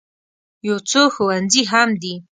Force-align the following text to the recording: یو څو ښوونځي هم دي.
یو 0.67 0.77
څو 0.89 1.01
ښوونځي 1.13 1.63
هم 1.71 1.89
دي. 2.01 2.15